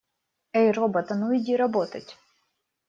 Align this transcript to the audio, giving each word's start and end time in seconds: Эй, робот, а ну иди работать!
Эй, 0.61 0.71
робот, 0.71 1.11
а 1.11 1.15
ну 1.21 1.31
иди 1.37 1.55
работать! 1.55 2.17